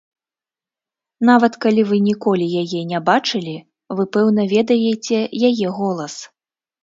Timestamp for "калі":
1.65-1.81